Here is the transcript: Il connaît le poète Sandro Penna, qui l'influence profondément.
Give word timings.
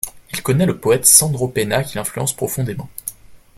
Il 0.33 0.41
connaît 0.41 0.65
le 0.65 0.79
poète 0.79 1.05
Sandro 1.05 1.47
Penna, 1.47 1.83
qui 1.83 1.97
l'influence 1.97 2.33
profondément. 2.33 2.89